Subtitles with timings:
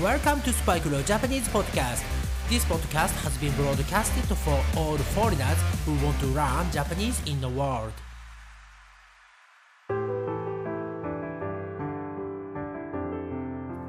[0.00, 2.02] Welcome to Spike Leo Japanese Podcast.
[2.48, 7.46] This podcast has been broadcasted for all foreigners who want to learn Japanese in the
[7.46, 7.92] world.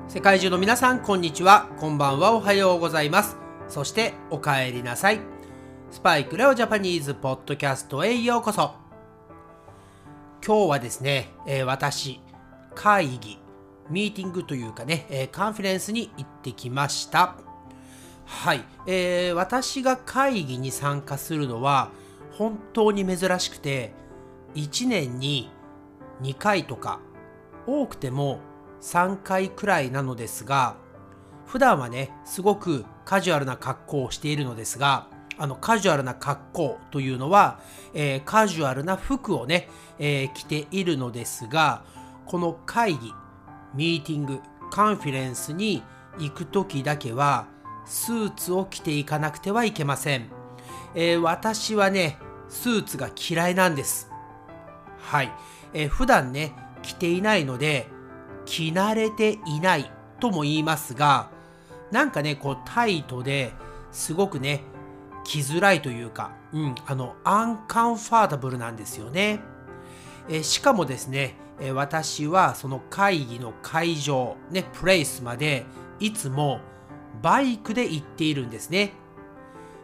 [0.10, 1.70] 世界中の皆さん、こんにちは。
[1.80, 2.34] こんばんは。
[2.34, 3.38] おはようございます。
[3.70, 5.22] そして、お帰りなさい。
[5.90, 8.76] スパイクレオジャパニーズポッドキャストへようこそ。
[10.46, 12.20] 今日はですね、えー私、
[12.76, 13.40] 会議、
[13.90, 17.36] ミーティングというかね、えーカンファレンスに行ってきました。
[18.26, 21.92] はい、えー私が会議に参加するのは
[22.32, 23.94] 本当に珍しくて、
[24.56, 25.50] 1年に
[26.22, 27.00] 2回とか、
[27.68, 28.40] 多くても
[28.82, 30.76] 3回くらいなのですが、
[31.46, 37.60] 普段はね、すごくカジュアルな格好をしているのですが、あのカジュアルな格好というのは、
[37.94, 41.84] えーカジュアルな服をね、えー着ているのですが、
[42.26, 43.14] この会議、
[43.74, 44.40] ミーティング、
[44.72, 45.84] カンフィレンスに
[46.20, 47.48] 行くときだけは、
[47.86, 50.28] スーツを着ていかなくてはいけません。
[50.96, 52.18] えー私はね、
[52.50, 54.10] スーツが嫌いなんです。
[55.00, 55.32] はい。
[55.74, 57.88] えー普段ね、着ていないので、
[58.46, 61.30] 着慣れていないとも言いますが、
[61.92, 63.54] なんかね、こうタイトで
[63.92, 64.64] すごくね、
[65.24, 69.40] 着づらいというか、うん、あの、アンカンファータブルなんですよね。
[70.30, 75.66] えしかもですね、え私はその会議の会場、ね、プレイスまで
[76.00, 76.60] いつも
[77.22, 78.94] バイクで行っているんですね。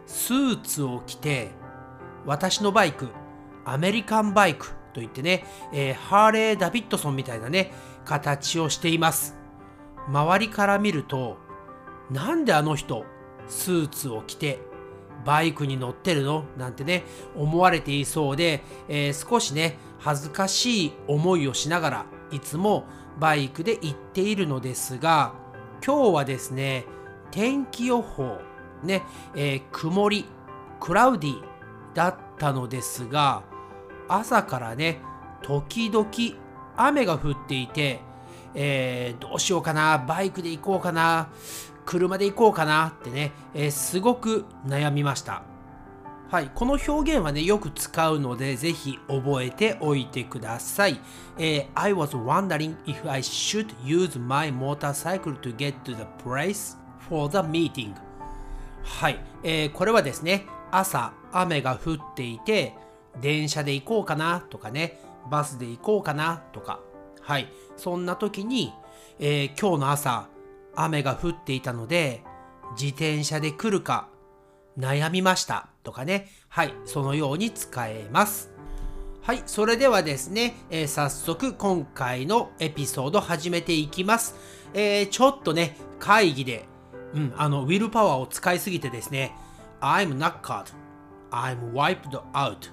[0.06, 1.50] スーツを着て、
[2.26, 3.08] 私のバイク、
[3.64, 7.72] アメリカンバイクといってね、えーハーレー・ダビッドソンみたいなね、
[8.04, 9.36] 形をしています。
[10.08, 11.38] 周りから見ると、
[12.10, 13.04] なんであの人、
[13.46, 14.60] スーツを着て、
[15.24, 16.44] バイクに乗ってるの？
[16.56, 17.04] なんてね、
[17.36, 22.84] 思われていそうで、えー少しね、恥ずかしい思いをしながら、いつも
[23.18, 25.34] バイクで行っているのですが、
[25.84, 26.84] 今日はですね、
[27.30, 28.40] 天気予報、
[28.82, 29.02] ね、
[29.34, 30.24] えー曇り、
[30.78, 31.42] クラウディ
[31.94, 33.42] だったのですが、
[34.08, 35.00] 朝からね、
[35.42, 36.08] 時々
[36.76, 38.00] 雨が降っていて、
[38.54, 41.28] えーどうしようかな、バイクで行こうかな、
[41.86, 45.42] 車で行こうかなってね、えーすごく悩みました。
[46.30, 51.00] はい、この表現はね、よく使うので、ぜひ覚えておいてください。
[51.38, 56.76] えー I was wondering if I should use my motorcycle to get to the place
[57.08, 57.94] for the meeting.
[58.82, 62.74] はい、えーこれはですね、朝雨が降っていて、
[63.20, 66.80] 電車で行こうかなとかね、バスで行こうかなとか、
[67.22, 68.72] はい、そんな時に、
[69.18, 70.28] えー今日の朝、
[70.74, 72.22] 雨が降っていたので、
[72.80, 74.08] 自転車で来るか
[74.78, 78.50] 悩みましたとかね、はい、そのように使えます。
[79.22, 84.34] はい、それではですね、えー早速今回のエピソード始めていきます。
[84.72, 86.66] えーちょっとね、会議で、
[87.14, 89.36] うん、あの、ウィルパワーを使いすぎてですね、
[89.80, 90.72] I'm knackered,
[91.30, 92.70] I'm wiped out.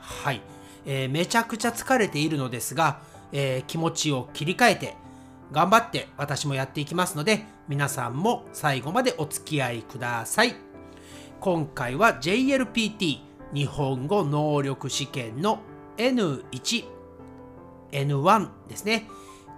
[0.00, 0.40] はい、
[0.86, 4.96] えーめちゃくちゃ疲れているのですが、えー気持ちを切り替えて、
[5.52, 10.54] 頑張って私もやっていきますので、皆さんも最後までお付き合いください。
[11.40, 13.18] 今回は JLPT
[13.52, 15.60] 日本語能力試験の
[15.98, 16.84] N1、
[17.92, 19.08] N1 ですね。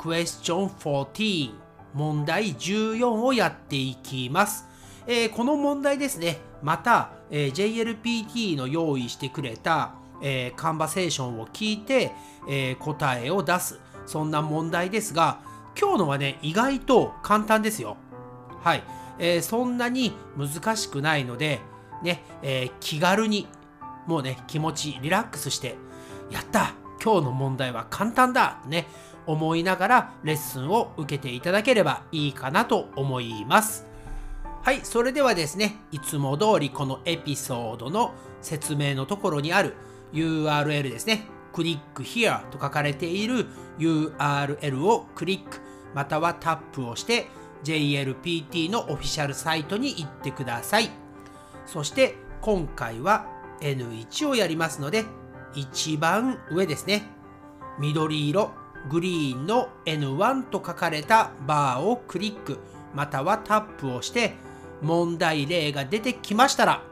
[0.01, 1.53] Question 14
[1.95, 4.67] 問題14をやっていきます。
[5.07, 12.11] えーこの問題ですね、また、えー JLPT の用意してくれた、えーカンバセーションを聞いて、
[12.49, 17.97] え答えを出す、そんな問題ですが、今日のはね、意外と簡単ですよ。
[18.63, 18.83] はい、
[19.19, 21.61] えーそんなに難しくないので、
[22.03, 23.49] ね、えー気軽に、
[24.07, 25.77] もうね、気持ちリラックスして、
[26.31, 28.87] やった今日の問題は簡単だね、
[29.27, 33.87] 思いながらレッスンを受けていただければいいかなと思います。
[34.63, 39.75] はい、それではですね、いつも通りこのエピソードの説明のところにある
[40.13, 43.47] URL ですね、クリック here と書かれている
[43.79, 45.61] URL をクリック
[45.95, 47.29] またはタップをして
[47.63, 50.91] JLPT のオフィシャルサイトに行ってください。
[51.67, 53.27] そして今回は
[53.61, 55.05] N1 をやりますので、
[55.55, 57.05] 一番上ですね、
[57.79, 58.51] 緑色、
[58.91, 62.59] グリーンの N1 と書かれたバーをクリック
[62.93, 64.35] またはタップをして
[64.83, 66.83] 問題例が出てきましたら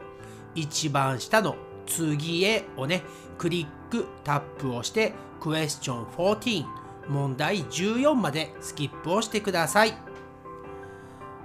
[0.55, 1.55] 一番下の
[1.85, 3.03] 次へをね
[3.37, 6.65] クリックタップをしてクエスチョン14
[7.07, 9.93] 問題14までスキップをしてください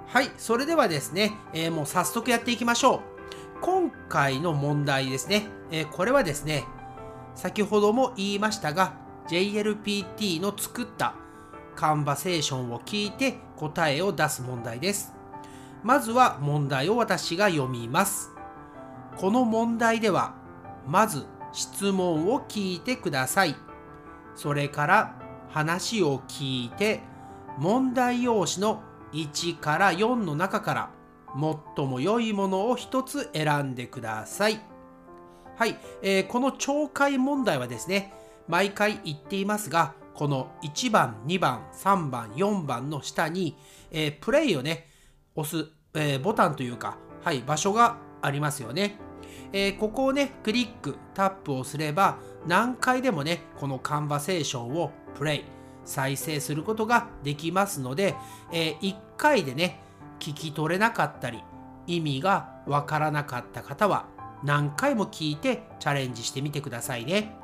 [0.07, 3.01] はいそれではですね、えーもう早速やっていきましょう
[3.61, 6.65] 今回の問題ですね、えーこれはですね
[7.35, 8.95] 先ほども言いましたが
[9.29, 11.15] JLPT の作った
[11.77, 15.13] カンバセーションを聞いて答えを出す問題です。
[15.85, 18.33] まずは問題を私が読みます。
[19.19, 20.35] この問題では、
[20.87, 23.57] まず質問を聞いてください。
[24.37, 25.15] それから
[25.49, 27.01] 話を聞いて、
[27.59, 28.81] 問題用紙の
[29.13, 30.91] 1から4の中から
[31.77, 34.61] 最も良いものを1つ選んでください。
[35.57, 38.15] はい、えー、この懲戒問題はですね、
[38.47, 43.57] 毎回言っていますが、この1番、2番、3番、4番の下に、
[43.91, 44.87] えー、プレイをね、
[45.35, 49.08] 押す、えー、ボタンというか、はい、場所がありますよね。
[49.53, 55.45] えー、ここをね、クリック、タップをすれば、何回でもね、このカンバセーションをプレイ、
[55.85, 58.15] 再生することができますので、
[58.53, 59.81] えー、1回でね、
[60.19, 61.43] 聞き取れなかったり、
[61.87, 64.07] 意味がわからなかった方は、
[64.45, 67.35] 何回も聞いてチャレンジしてみてくださいね。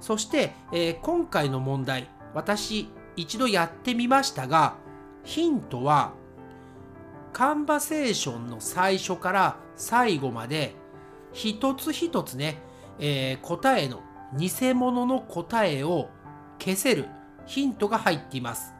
[0.00, 4.76] そして、えー、今回の問題、私一度やってみましたが、
[5.24, 6.12] ヒントは、
[7.32, 10.74] カンバセーションの最初から最後まで
[11.32, 12.62] 一つ一つね、
[12.98, 14.02] えー、答えの
[14.36, 16.08] 偽物の答えを
[16.58, 17.08] 消せる
[17.46, 18.74] ヒントが入っています。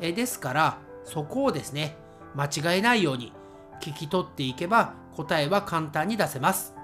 [0.00, 1.96] えー、ですから、そこをですね、
[2.34, 3.32] 間違えないように
[3.80, 6.74] 聞き取っていけば答えは簡単に出せます。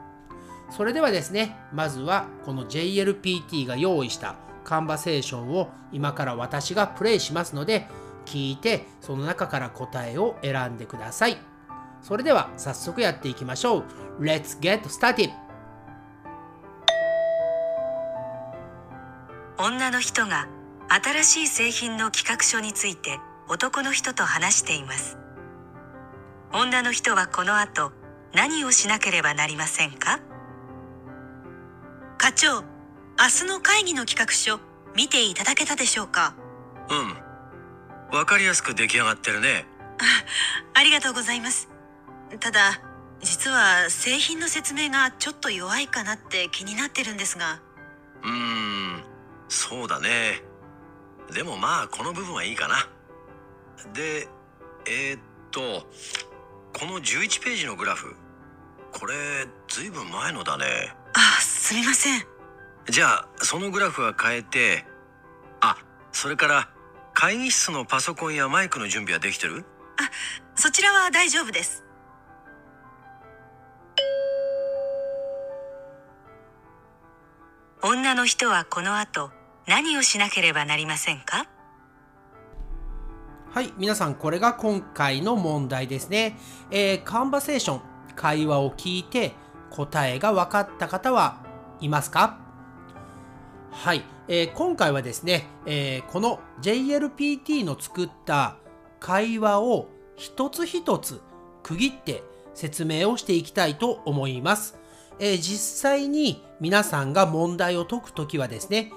[0.71, 7.87] それではですね、まずはこの JLPT が用意したカンバセーションを今から私がプレイしますので、
[8.25, 11.37] 聞いてその中から答えを選んでください。
[12.03, 13.85] それでは早速やっていきましょう。
[14.21, 15.31] Let's get started!
[19.59, 20.49] 女の人が
[20.89, 25.17] 新しい製品の企画書について男の人と話しています。
[26.53, 27.93] 女の人はこの後
[28.35, 30.21] 何をしなければなりませんか？
[32.19, 32.67] 課長明
[33.43, 34.59] 日の会議の企画書
[34.95, 36.35] 見ていただけたでしょうか？
[36.91, 39.65] うんわかりやすく出来上がってるね
[39.99, 41.69] あありがとうございます
[42.41, 42.81] ただ
[43.21, 47.61] 実は製品の説明がちょっと弱いかなって気になってるんですが。
[48.23, 49.03] うーん
[49.49, 50.43] そうだね。
[51.33, 52.89] でもまあこの部分はいいかな。
[53.93, 54.29] で
[54.87, 55.21] えー、っ
[55.51, 55.87] と
[56.73, 58.17] この11ページのグラフ
[58.93, 59.15] これ
[59.69, 60.95] ずいぶん前のだね。
[61.15, 62.27] あすみません。
[62.91, 64.85] じゃあそのグラフは変えて
[65.61, 65.77] あ
[66.11, 66.69] それから
[67.15, 69.65] 会議室のパソコンやマイクの準備はできてる？
[69.99, 70.11] あ
[70.57, 71.85] そちらは大丈夫です
[77.85, 79.33] 女の人はこの後
[79.67, 81.49] 何をしなければなりませんか？
[83.51, 86.39] はい皆さんこれが今回の問題ですね、
[86.71, 87.81] えー、カンバセーション
[88.15, 89.33] 会話を聞いて
[89.71, 91.45] 答えが分かった方は
[91.81, 92.39] いますか？
[93.73, 98.59] はい、えー、今回はですね、えー、この JLPT の作った
[99.01, 101.21] 会話を一つ一つ
[101.65, 102.23] 区切って
[102.55, 104.79] 説明をしていきたいと思います。
[105.19, 108.93] えー、実際に皆さんが問題を解くときはですね、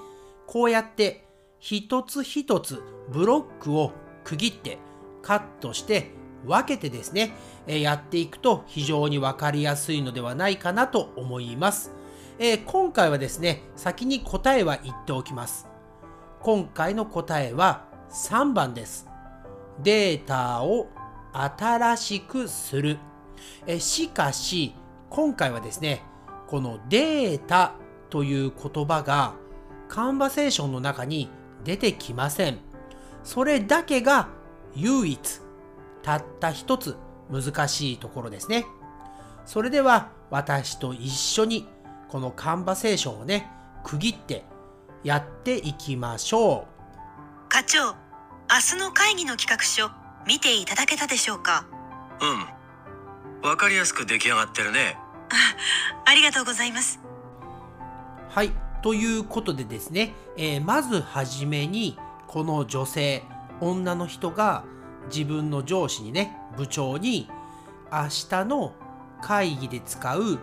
[0.46, 1.24] こうやって
[1.58, 3.92] 一つ一つブロックを
[4.24, 4.78] 区切って
[5.22, 6.10] カットして
[6.44, 7.32] 分けてですね、
[7.66, 11.92] えやっていくと非常に分かりやすいのではないかなと思います。
[12.38, 15.66] えー、今回はですね、先に答えは言っておきます。
[16.40, 19.08] 今回の答えは3番です。
[19.82, 20.88] データを
[21.32, 22.98] 新しくする。
[23.66, 24.74] えしかし、
[25.10, 26.02] 今回はですね、
[26.46, 27.74] このデータ
[28.10, 29.34] という言葉が
[29.88, 31.30] カンバセーションの中に
[31.64, 32.58] 出てきません。
[33.24, 34.28] それだけが
[34.74, 35.40] 唯一、
[36.02, 36.96] たった一つ
[37.30, 38.66] 難しいところですね。
[39.44, 41.68] それでは私と一緒に
[42.08, 43.50] このカンバセーションをね、
[43.84, 44.44] 区切って
[45.02, 47.48] やっていきましょう。
[47.48, 47.94] 課長、明
[48.70, 49.90] 日の会議の企画書
[50.26, 51.66] 見ていただけたでしょうか？
[52.20, 52.55] うん。
[53.46, 54.98] わかりやすく出来上がってるね。
[56.04, 56.98] あありがとうございます。
[58.28, 58.50] はい。
[58.82, 63.22] ということでですね、えー、まずはじめにこの女性、
[63.60, 64.64] 女の人が
[65.14, 67.30] 自分の上司にね、部長に
[67.92, 68.74] 明日の
[69.22, 70.40] 会議で使う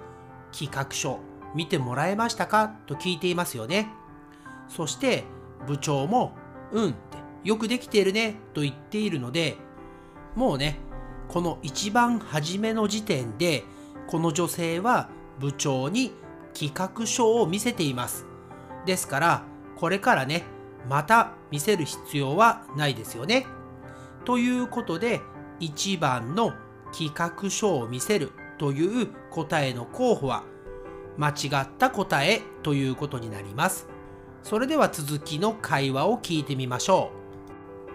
[0.57, 1.19] 企画書
[1.53, 2.69] 見てもらえましたか？
[2.87, 3.89] と聞いていますよね。
[4.69, 5.25] そして
[5.67, 6.37] 部長も
[6.71, 9.57] うんってよくできているねと言っているので
[10.35, 10.79] もうね
[11.27, 13.63] この一番初めの時点で
[14.07, 16.13] この女性は部長に
[16.53, 18.25] 企画書を見せています。
[18.85, 19.43] ですから
[19.75, 20.43] これからね
[20.89, 23.47] また見せる必要はないですよね。
[24.25, 25.21] ということで
[25.59, 26.53] 1番の
[26.91, 30.43] 企画書を見せるという答えの候補は
[31.17, 33.87] 間違った答えということになります。
[34.43, 37.11] それでは続きの会話を聞いてみましょ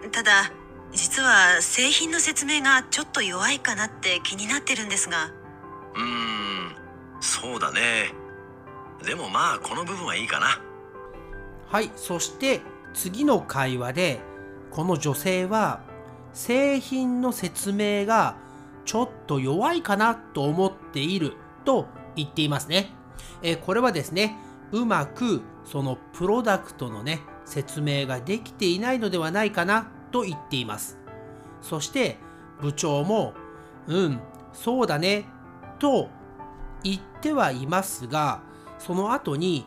[0.03, 0.09] う。
[0.09, 0.51] ただ
[0.91, 5.31] 実は製品の説明がちょっと弱いかなって気になってるんですが。
[5.95, 6.75] うーん
[7.19, 8.13] そうだね。
[9.05, 10.61] でもまあこの部分はいいかな。
[11.67, 12.61] はいそして
[12.93, 14.21] 次の会話で
[14.71, 15.81] この女性は
[16.33, 18.35] 製品の説明が
[18.85, 21.33] ちょっと弱いかなと思っている
[21.65, 22.91] と言っていますね。
[23.41, 24.35] えこれはですね、
[24.71, 30.97] うまくそのプロダクトのね、説明ができていないのではないかなと言っています。
[31.61, 32.17] そして
[32.61, 33.33] 部長も、
[33.87, 34.19] うん、
[34.53, 35.25] そうだね、
[35.79, 36.09] と
[36.83, 38.41] 言ってはいますが、
[38.77, 39.65] その後に、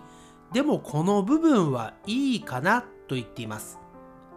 [0.52, 3.78] でもこの部分はいいかなと言っています。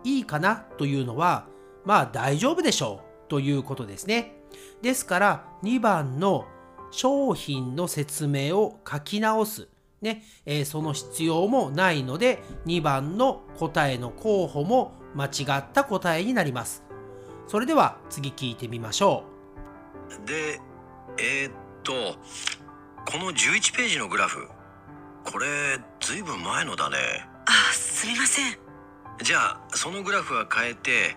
[0.04, 1.48] いいかなというのは、
[1.84, 4.36] まあ大丈夫でしょうということですね。
[4.82, 6.46] ですから2番の
[6.92, 9.68] 商品の説明を書き直す。
[10.02, 16.84] ね、えー、その必要もないので2番の答えの候補も間違った答えになります。
[17.48, 19.24] それでは次聞いてみましょ
[20.24, 20.28] う。
[20.28, 20.60] で、
[21.18, 21.54] えー、っ
[21.84, 21.94] と、
[23.10, 24.48] この11ページのグラフ、
[25.24, 26.98] これずいぶん前のだね。
[27.46, 28.66] あ、すみません。
[29.24, 31.16] じゃあそのグラフは変えて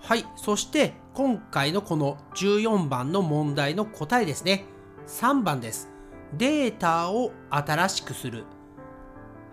[0.00, 4.64] はいそして今回のこの14番の問題の答えですね
[5.08, 5.90] 3番です
[6.38, 8.44] データを新しくする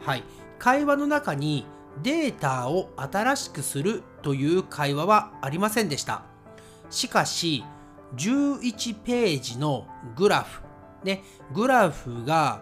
[0.01, 0.23] はい
[0.59, 1.65] 会話の中に
[2.03, 6.23] データを新しくするという会話はありませんでした。
[6.89, 7.63] しかし
[8.15, 10.61] 11ページのグラフ
[11.03, 11.23] ね
[11.53, 12.61] グラフが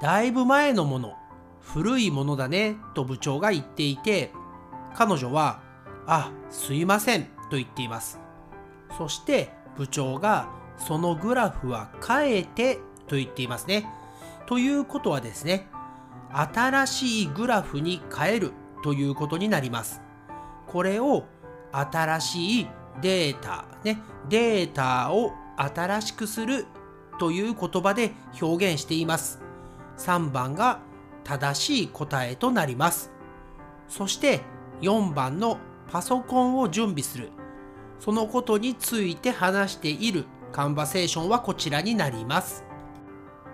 [0.00, 1.14] だいぶ前のもの
[1.60, 4.32] 古いものだねと部長が言っていて
[4.94, 5.60] 彼女は
[6.06, 8.20] あすいませんと言っています。
[8.96, 10.48] そして部長が
[10.78, 12.76] そのグラフは変えて
[13.06, 13.86] と言っていますね。
[14.46, 15.68] ということはですね
[16.38, 18.52] 新しいグラフに変える
[18.82, 20.02] ということになります
[20.66, 21.24] これを
[21.72, 22.66] 新しい
[23.00, 26.66] データねデータを新しくする
[27.18, 29.40] という言葉で表現しています
[29.98, 30.80] 3番が
[31.26, 33.10] 正しい答えとなります。
[33.88, 34.42] そして
[34.80, 35.58] 4番の
[35.90, 37.30] パソコンを準備する。
[37.98, 42.64] そのことについて話しているカンバセーションはこちらになります。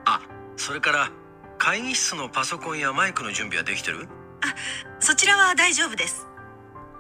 [0.05, 0.21] あ、
[0.57, 1.11] それから
[1.65, 4.09] 会議室のパソコンやマイクの準備はできてる？
[4.41, 4.53] あ、
[4.99, 6.27] そちらは大丈夫です。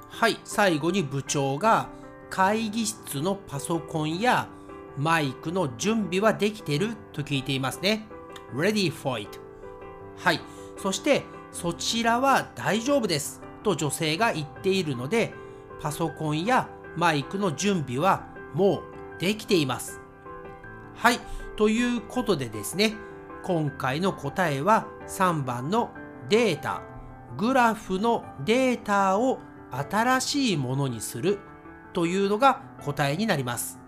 [0.08, 1.88] はい、最後に部長が
[2.30, 4.46] 会議室のパソコンや
[4.96, 8.06] マイクの準備はできてると聞いていますね。
[8.54, 9.40] Ready for it.
[10.18, 10.40] はい。
[10.76, 15.34] そしてそちらは大丈夫ですと女性が言っているので
[15.80, 18.84] パソコンやマイクの準備はも
[19.18, 20.00] うできています。
[20.94, 21.18] はい。
[21.56, 22.94] ということでですね、
[23.42, 25.90] 今回の答えは3番の
[26.28, 26.82] データ、
[27.36, 29.38] グラフのデータを
[29.70, 31.38] 新しいものにする
[31.92, 33.78] というのが答えになります。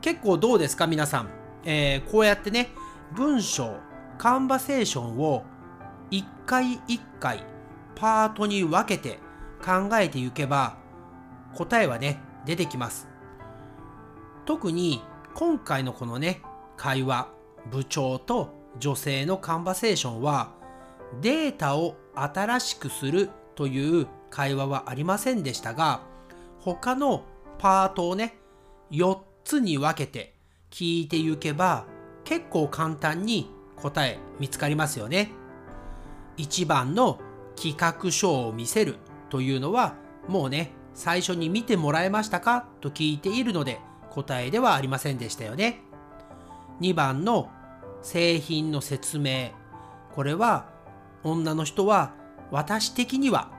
[0.00, 1.30] 結構どうですか皆さん？
[1.64, 2.70] えー、こうやってね、
[3.12, 3.76] 文章、
[4.18, 5.44] カンバセーションを
[6.10, 7.44] 一回一回
[7.94, 9.18] パートに分けて
[9.64, 10.76] 考えていけば
[11.54, 13.08] 答えはね出てきます
[14.44, 15.02] 特に
[15.34, 16.42] 今回のこのね
[16.76, 17.28] 会話
[17.70, 20.52] 部長と女性のカンバセーションは
[21.20, 26.02] データを新しくするという会話はありませんでしたが
[26.60, 27.24] 他の
[27.58, 28.38] パートをね
[28.90, 30.34] 4つに分けて
[30.70, 31.86] 聞いていけば
[32.24, 35.30] 結構簡単に答え見つかりますよね。
[36.36, 37.20] 1番の
[37.54, 38.96] 企画書を見せる
[39.30, 39.94] というのは
[40.26, 42.66] もうね最初に見てもらえましたか？
[42.80, 43.78] と聞いているので
[44.10, 45.82] 答えではありませんでしたよね。
[46.80, 47.50] 2番の
[48.04, 49.50] 製品の説明
[50.14, 50.68] これは
[51.24, 52.12] 女の人は
[52.50, 53.50] 私的には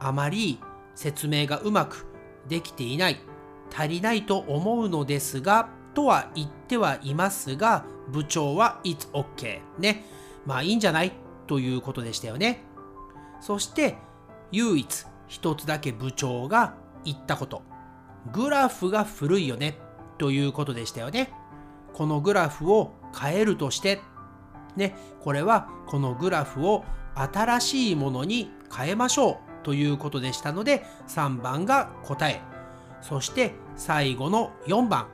[0.00, 0.58] あまり
[0.94, 2.06] 説明がうまく
[2.48, 3.20] できていない
[3.72, 10.04] 足りないと思うのですがとは言ってはいますが部長は It's OK ね
[10.46, 11.12] まあいいんじゃない？
[11.46, 12.64] ということでしたよね。
[13.40, 13.98] そして
[14.50, 17.62] 唯一一つだけ部長が言ったこと。
[18.32, 19.78] グラフが古いよね
[20.18, 21.32] ということでしたよね。
[21.92, 24.00] このグラフを変えるとして、
[24.76, 32.40] ね、これはこのグラフを新しいものに変えましょうということでしたので3番が答え。
[33.02, 35.08] そして最後の4番。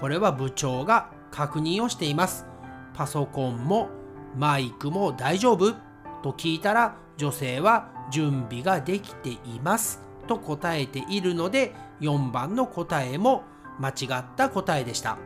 [0.00, 2.46] これは部長が確認をしています。
[2.94, 3.88] パソコンも
[4.36, 5.72] マイクも大丈夫
[6.22, 13.44] と聞いたら女性は準備ができていますと答えているので4番の答えも
[13.78, 15.18] 間違った答えでした。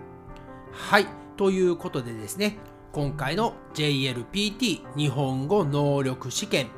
[0.73, 2.59] はい、ということでですね、
[2.93, 6.69] 今回の JLPT 日本語能力試験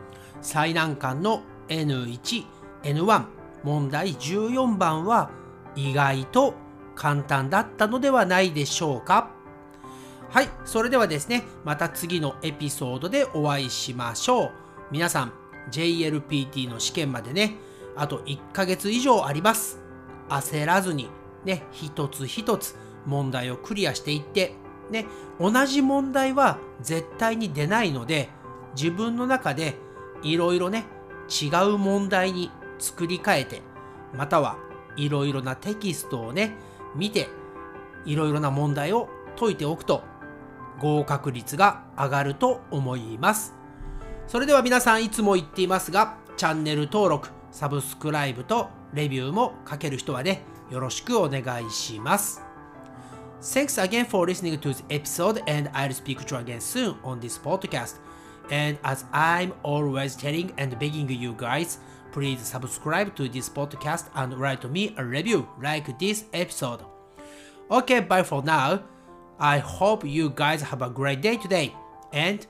[0.40, 2.44] 最難関の N1、
[2.82, 3.24] N1
[3.62, 5.30] 問題14番は
[5.76, 6.54] 意外と
[6.96, 9.30] 簡単だったのではないでしょうか
[10.30, 14.50] はい、それではですね、また次のエピソードでお会いしましょう。
[14.90, 15.32] 皆さん、
[15.70, 17.54] JLPT の試験までね、
[17.96, 19.78] あと1ヶ月以上あります。
[20.28, 21.08] 焦らずに、
[21.44, 22.76] ね、一つ一つ
[23.06, 24.54] 問題をクリアしていって、
[24.90, 25.06] ね、
[25.40, 28.28] 同じ問題は絶対に出ないので、
[28.76, 29.74] 自分の中で
[30.22, 30.84] いろいろね、
[31.28, 33.62] 違う問題に作り変えて、
[34.16, 34.56] または
[34.96, 36.56] いろいろなテキストをね、
[36.94, 37.28] 見て、
[38.04, 40.02] いろいろな問題を解いておくと、
[40.78, 43.54] 合格率が上がると思います。
[44.26, 52.47] それでは皆さんいつも言っていますが、チャンネル登録、サブスクライブとレビューも書ける人はね、よろしくお願いします。
[53.41, 57.37] Thanks again for listening to this episode and I'll speak to you again soon on this
[57.37, 57.95] podcast.
[58.49, 61.79] And as I'm always telling and begging you guys,
[62.11, 66.79] please subscribe to this podcast and write me a review like this episode.
[67.69, 68.83] Okay, bye for now.
[69.39, 71.73] I hope you guys have a great day today.
[72.11, 72.47] And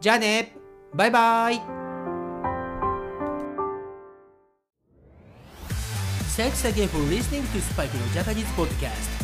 [0.00, 0.54] じゃあね
[0.94, 1.60] バイバイ
[6.36, 9.17] Thanks again for listening to Spike no Japanese podcast.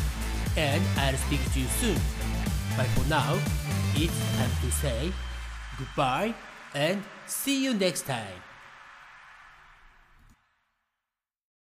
[0.57, 1.99] And I'll speak to you soon.
[2.77, 3.37] But for now,
[3.95, 5.11] it's time to say
[5.77, 6.33] goodbye
[6.73, 8.39] and see you next time.